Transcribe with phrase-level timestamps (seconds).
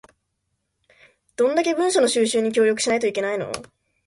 [1.35, 3.51] どんだけ文書の収集に協力しないといけないの